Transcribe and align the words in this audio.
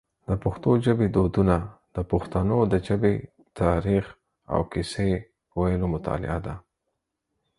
د 0.29 0.31
پښتو 0.43 0.69
ژبی 0.85 1.07
دودونه 1.15 1.55
د 1.95 1.97
پښتنو 2.11 2.57
د 2.71 2.73
ژبی 2.87 3.13
تاریخ 3.59 4.05
او 4.53 4.59
کیسې 4.71 5.09
ویلو 5.59 5.87
مطالعه 5.95 6.39
ده. 6.45 6.55